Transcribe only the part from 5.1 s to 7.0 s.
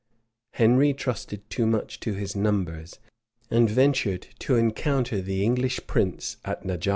the English prince at Najara.